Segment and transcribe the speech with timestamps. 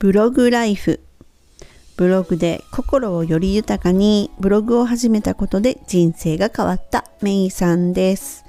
[0.00, 1.00] ブログライフ。
[1.96, 7.04] ブログで心をより豊かにブログを始めたことで人生が変わった。
[7.20, 8.44] メイさんです。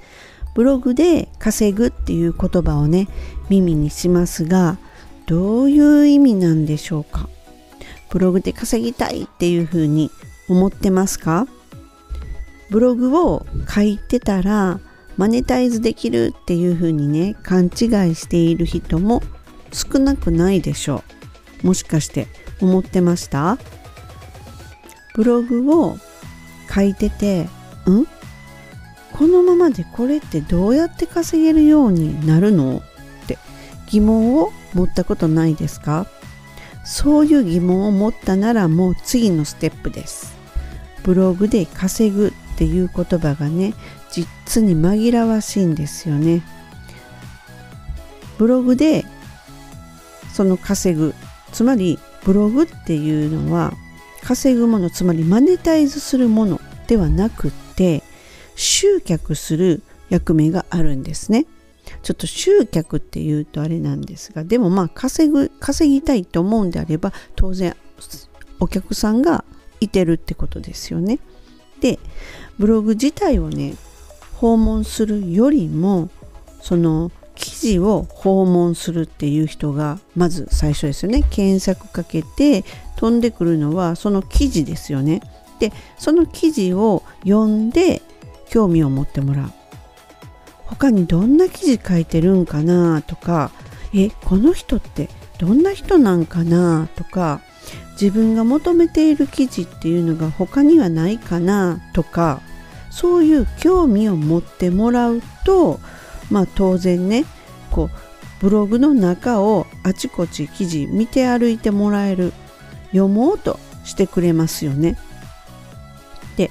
[0.54, 3.08] ブログで稼ぐっていう言葉をね
[3.50, 4.78] 耳にしますが
[5.26, 7.28] どういう意味なんでしょうか？
[8.12, 10.12] ブログで稼ぎたいっていうふうに
[10.50, 11.48] 思ってますか？
[12.70, 14.80] ブログを書いてたら
[15.18, 17.72] マネタイズできるっていうふうにね勘違い
[18.14, 19.24] している人も
[19.74, 21.19] 少なくないでしょう。
[21.64, 22.28] もしかして
[22.62, 23.58] 思ってました？
[25.16, 25.98] ブログを
[26.74, 27.48] 書いててん？
[29.14, 32.78] このままでこれってどうやって稼げるようになるの？
[32.78, 32.82] っ
[33.28, 33.38] て
[33.88, 36.06] 疑問を持ったことないですか？
[36.86, 40.38] そういう疑問を持ったならもう次のステップです。
[41.04, 43.74] ブログで稼ぐっていう言葉がね
[44.12, 46.44] 実に紛らわしいんですよね。
[48.38, 49.06] ブログで
[50.34, 51.14] その稼ぐ
[51.52, 53.74] つまりブログっていうのは
[54.24, 58.04] 稼ぐものつまりマネタイズするものではなくて
[58.56, 61.46] 集客する役目があるんですね。
[62.04, 67.76] ちょっと集客っていうとあれなんですがでもまあ稼ぐ稼ぎたいと思うんであれば当然
[68.60, 69.44] お客さんが
[69.80, 71.20] いてるってことですよね。
[71.82, 72.00] で
[72.58, 73.76] ブログ自体をね
[74.36, 76.10] 訪問するよりも
[76.62, 81.24] その記事を訪問するっていう人がまず最初ですよね。
[81.30, 82.64] 検索かけて
[82.98, 85.22] 飛んでくるのはその記事ですよね。
[85.60, 88.02] でその記事を読んで
[88.50, 89.52] 興味を持ってもらう。
[90.66, 93.52] 他にどんな記事書いてるんかなとか
[93.94, 95.10] えこの人って
[95.40, 97.42] どんな人なんかなとか
[97.94, 102.42] 自分が求めている記事っていうのが他にはないかなとか
[102.92, 105.80] そういう興味を持ってもらうと
[106.30, 107.26] まあ当然ね
[107.72, 112.34] こうブログの中をあちこち記事見て歩いてもらえる
[112.92, 114.98] 読もうとしてくれますよね。
[116.38, 116.50] で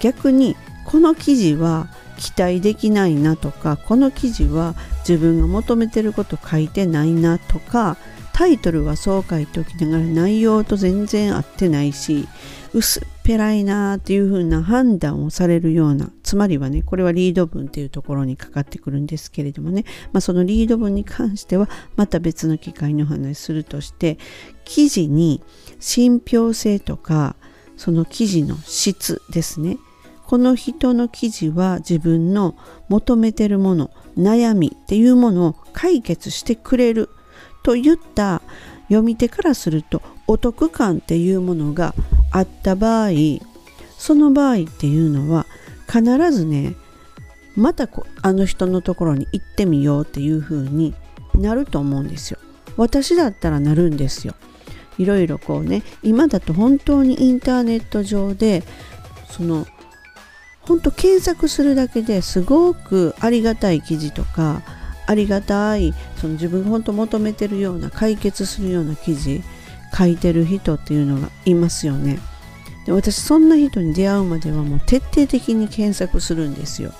[0.00, 7.96] 逆にこの記事は期待できないなとかこの記事は自分が求めてること書いてないなとか
[8.32, 12.28] タイトルはそう書いておきながら内容と全然合ってないし
[12.72, 24.18] 薄っぺらいなっていう風な判断をされるようなつまりはねこれはリード文っていうところにかかってくるんですけれどもね、まあ、そのリード文に関してはまた別の機会にお話しするとして
[24.66, 25.42] 記事に
[25.80, 27.34] 信憑性とか
[27.78, 29.78] その記事の質ですね
[30.26, 32.56] この人の記事は自分の
[32.88, 37.08] 求めてるもの悩みっていうものを解決してくれる
[37.62, 38.42] といった
[38.88, 41.94] 読み手からするとお得感っていうものが
[42.34, 43.10] あった場合
[43.96, 45.46] その場合っていうのは
[45.86, 46.02] 必
[46.32, 46.74] ずね
[47.56, 47.88] また
[48.22, 50.94] あの人のところに行ってみようっていう風に
[51.36, 52.38] なると思うんですよ。
[52.76, 54.34] 私だったらなるんですよ。
[54.98, 58.64] いろいろこうね今だと本当にインターネット上で
[59.30, 59.64] その
[60.62, 64.62] 本当検索するだけですごくありがたい記事とか
[65.06, 69.42] ありがたいその自分が本当求めてるような解決するような記事
[69.96, 72.18] 書いてる人っていうのがいますよね。
[72.86, 76.92] で私そんな人に出会うまではもう徹底的に検索するんですよ。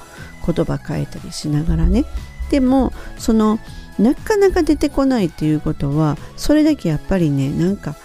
[0.46, 2.04] 言葉変えたりしながらね。
[2.50, 3.58] でもその
[3.98, 7.96] なかなか出てこないっていうことはそれだけやっぱりねなんか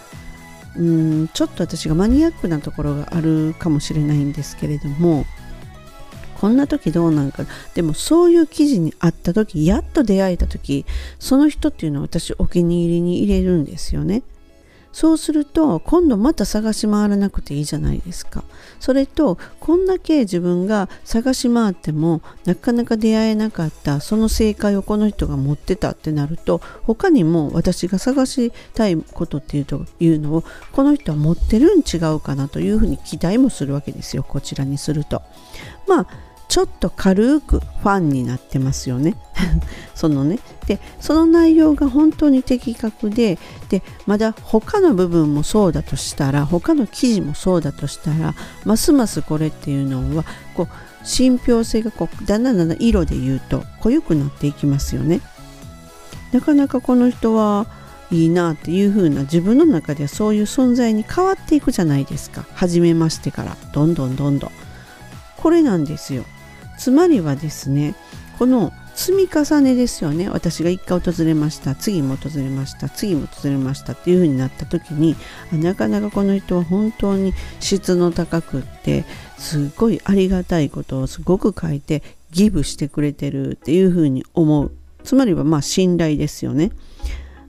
[0.77, 5.25] うんちょっと私がマニアックなところがあるかもしれないんですけれども
[6.39, 10.85] こんな時どうなんかでもそういう記事にあった時やっと出会えた時
[11.17, 14.21] その人っていうのは私お気に入りに入れるんですよね。
[14.91, 18.43] そうすると今度また探し回らなくていいじゃないですか。
[18.79, 34.23] それとこんだけ自分が探し回ってもなかなか出会えなかったその正解をこの人が持ってたってなると他にも私が探したいことっていうというのをこの人は持ってるん違うかなというふうに期待もするわけですよ。
[34.23, 35.21] こちらにすると。
[35.87, 39.15] まあちょっと軽くファンになってますよね。
[39.95, 40.39] そのね。
[40.65, 43.37] で、その内容が本当に的確で、
[43.69, 48.33] で、まだ他の部分もそうだとしたら、他の記事もそうだとしたら、
[48.65, 50.25] ますますこれっていうのは、
[50.55, 50.67] こう、
[51.03, 55.21] 信憑性がこうだんだんだんだん色で言うと濃ゆくなっていきますよね。
[56.31, 57.67] なかなかこの人は
[58.11, 62.45] いいなっていう風な自分の中ではそういう存在に変わっていくじゃないですか。
[62.53, 64.51] 初めましてからどんどんどんどん。
[65.37, 66.25] これなんですよ。
[66.79, 67.93] つまりはですね
[68.39, 70.29] この積み重ねですよね。
[70.29, 71.73] 私が1回訪れました。
[71.73, 72.89] 次も訪れました。
[72.89, 73.93] 次も訪れました。
[73.93, 75.15] っていう風になった時に
[75.53, 79.05] なかなかこの人は本当に質の高くって
[79.37, 84.71] すごいありがたいことをすごく書いてギブしてくれてるっていう風に思う。
[85.05, 86.71] つまりはまあ信頼ですよね。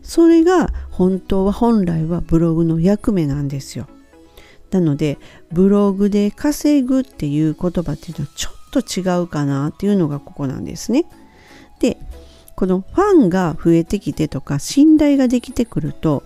[0.05, 3.89] それが本当は本来はブログの役目なんですよ。
[4.71, 5.19] なので
[5.51, 11.05] ブログで稼ぐっていう言葉っていうのはちょっと違うかなっていうのがここなんですね
[11.81, 11.99] で
[12.55, 16.25] このファンが増えてきてとか信頼ができてくると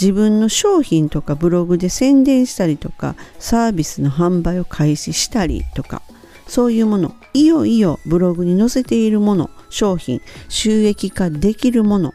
[0.00, 6.02] 自分の商品とかブログで宣伝したりとかサービスの販売を開始したりとか
[6.46, 12.12] そういうものいよいよブログに載せているもの商品収益化できるものっ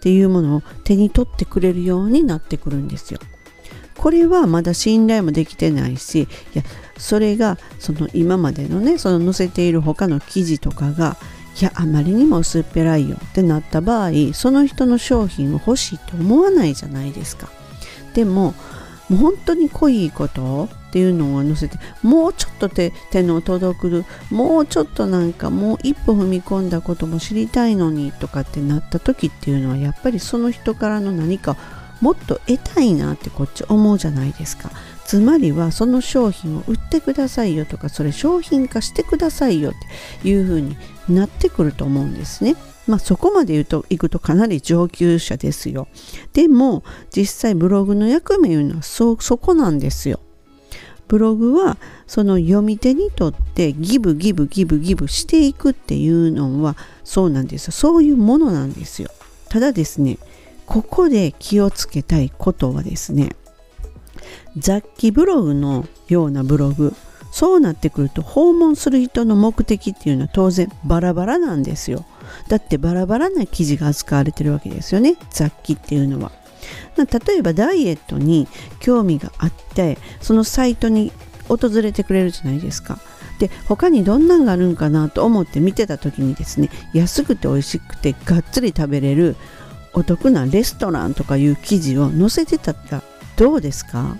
[0.00, 3.20] ていうものを手に取ってくれるようになってくるんですよ。
[3.98, 6.62] これはまだ信頼もできてないしいや
[6.96, 11.16] それがその今までのねその載せている他の記事とかが
[11.60, 17.48] いやあまりにも薄っぺらいよってなった場合その人の商品を欲しいと思わないじゃないですか。
[18.14, 18.54] でも
[19.08, 31.56] もう本当に濃いことっていうのを載せてもうちょっと手手の届くもうちょっとなんかもう一歩踏み込んだことも知りたいのにとかってなった時っていうのはやっぱりその人からの何か
[32.00, 34.70] もっと得たいなってこっち思うじゃないですか
[35.04, 39.74] つまりはその商品を売ってくださいよとかそれ商品化してくださいよっ
[40.22, 40.76] ていう風に
[41.08, 42.56] なってくると思うんですね。
[42.86, 45.88] まあそこまで言うと行くとかなり上級者ですよ。
[46.32, 50.20] でも実際ブログの役目いうのはそそこなんですよ。
[51.08, 57.72] ブログはその読み手にとってギブギブギブギブしていくっていうのはそうなんですよ。
[57.72, 59.10] そういうものなんですよ。
[59.48, 60.18] ただですね、
[60.68, 63.30] ここで気をつけたいことはですね、
[64.56, 66.94] 雑記ブログのようなブログ
[67.30, 72.04] そうなってくると訪問する人の目的っていうのは当然バラバラなんですよ。
[72.48, 76.32] だってバラバラな記事が扱われてるわけですよね雑記っていうのは。
[76.96, 78.48] 例えばダイエットに
[78.80, 81.12] 興味があってそのサイトに
[81.48, 82.98] 訪れてくれるじゃないですか。
[83.38, 89.36] で他にどんなんがあるんかなと思って見てた時にですね安くて美味しくてがっつり食べれる
[89.94, 93.02] お得なレストランとかいう記事を載せてたら
[93.36, 94.16] どうですか？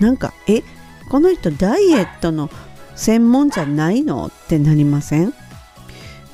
[0.00, 0.62] なんかえ
[1.10, 2.50] この人ダイエットの
[2.94, 5.32] 専門じゃないのってなりません？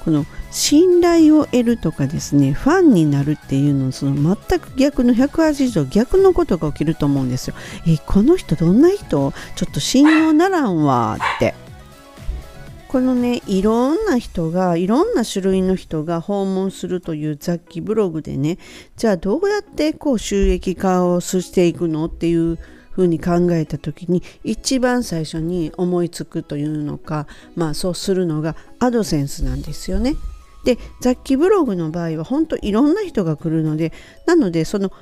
[0.05, 7.55] この信頼を得るとかですねファンになるっていうのその全く逆の180度逆のことが起きると思うんですよ。
[7.87, 9.33] えこの人どんな人？
[9.57, 11.55] ちょっと信用ならんわって。
[12.95, 18.57] このねいろんな人がいろんな種類の人が訪問するという雑記ブログでね
[18.97, 22.57] じゃあどうやってこう収益化をしていくのっていう
[22.93, 27.27] ふうに考えた時に一番最初に思いつくというのか
[27.57, 30.15] まあそうするのがアドセンスなんですよね。
[30.65, 33.93] で雑記ブログの場合は本当いろんな人が来るので
[34.25, 34.93] なのでその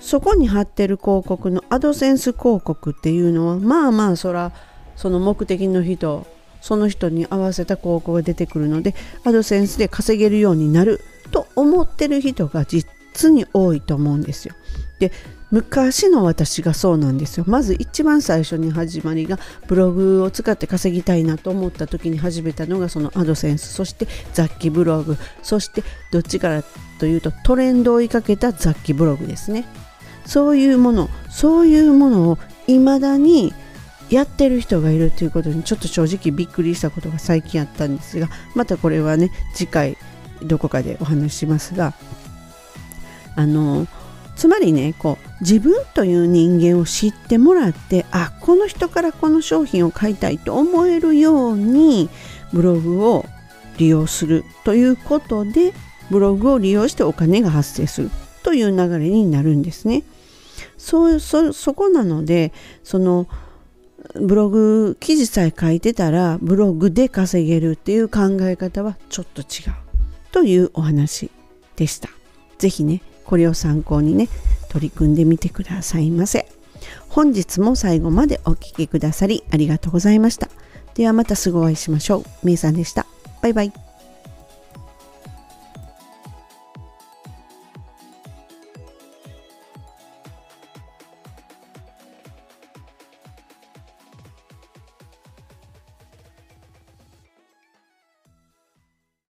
[0.00, 4.52] そこに貼ってる広告のアドセンス広告っていうのはまあまあそら
[4.96, 6.26] その目的の人
[6.62, 8.94] その人に合わせた広告が出てくるので
[9.24, 14.54] アドセンスで稼げるようになると思ってる人が実に多いと思うんですよ。
[14.98, 15.12] で
[15.50, 17.44] 昔の私がそうなんですよ。
[17.46, 23.70] まず一番最初に始まりがブログを使って稼ぎたいなと思った時に始めたのがそのアドセンス。
[23.74, 25.18] そして雑記ブログ。
[25.42, 26.64] そしてどっちから
[26.98, 29.66] というとトレンドを追いかけた雑記ブログですね。
[30.24, 31.10] そういうもの。
[31.28, 33.52] そういうものを未だに
[34.12, 39.96] やってる人がいるということにちょっと正直びっくりしたことが最近あったんですがまたこれはね次回
[40.42, 41.94] どこかでお話ししますが
[43.36, 43.86] あの
[44.36, 52.10] つまりねこう自分という人間を知ってもらってあこの人からこの商品を買いたいと思えるように
[52.52, 53.24] ブログを
[53.78, 55.72] 利用するということで
[56.10, 58.10] ブログを利用してお金が発生する
[58.42, 60.02] という流れになるんですね。
[60.76, 62.52] そうそそこなので
[62.82, 63.26] その
[64.14, 69.74] ブログ記事さえ書いてたらブログで稼げるっていう考え方はちょっと違う。
[70.32, 71.30] というお話
[71.76, 72.08] でした。
[72.58, 74.28] 是非ねこれを参考にね
[74.68, 76.46] 取り組んでみてくださいませ。
[77.08, 80.48] 本日も最後までお聴きくださりありがとうございました。
[80.94, 82.46] ではまたすぐお会いしましょう。
[82.46, 83.06] めいさんでした。
[83.40, 83.81] バイバイ。